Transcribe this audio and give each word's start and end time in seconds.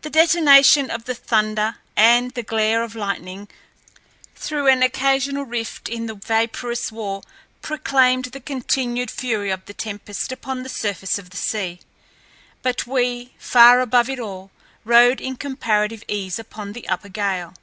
The 0.00 0.10
detonation 0.10 0.90
of 0.90 1.04
the 1.04 1.14
thunder 1.14 1.76
and 1.96 2.32
the 2.32 2.42
glare 2.42 2.82
of 2.82 2.96
lightning 2.96 3.46
through 4.34 4.66
an 4.66 4.82
occasional 4.82 5.44
rift 5.44 5.88
in 5.88 6.06
the 6.06 6.16
vaporous 6.16 6.90
wall 6.90 7.24
proclaimed 7.60 8.24
the 8.24 8.40
continued 8.40 9.08
fury 9.08 9.52
of 9.52 9.64
the 9.66 9.72
tempest 9.72 10.32
upon 10.32 10.64
the 10.64 10.68
surface 10.68 11.16
of 11.16 11.30
the 11.30 11.36
sea; 11.36 11.78
but 12.62 12.88
we, 12.88 13.34
far 13.38 13.78
above 13.78 14.10
it 14.10 14.18
all, 14.18 14.50
rode 14.84 15.20
in 15.20 15.36
comparative 15.36 16.02
ease 16.08 16.40
upon 16.40 16.72
the 16.72 16.88
upper 16.88 17.08
gale. 17.08 17.54